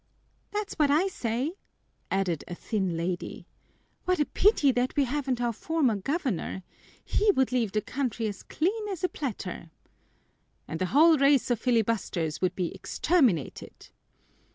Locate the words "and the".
10.67-10.87